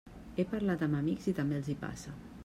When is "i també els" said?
1.33-1.69